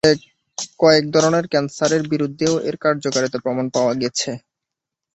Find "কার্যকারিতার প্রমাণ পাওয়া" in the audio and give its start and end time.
2.83-3.93